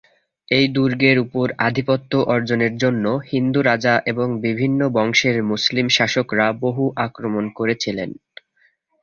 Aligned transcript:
এই 0.49 0.65
দুর্গের 0.67 1.17
উপর 1.19 1.45
আধিপত্য 1.67 2.11
অর্জনের 2.27 2.73
জন্য 2.77 3.03
হিন্দু 3.31 3.59
রাজা 3.61 3.93
এবং 4.05 4.27
বিভিন্ন 4.45 4.79
বংশের 4.97 5.37
মুসলিম 5.43 5.87
শাসকরা 5.89 6.47
বহু 6.63 6.83
আক্রমণ 7.05 7.45
করেছিলেন। 7.57 8.09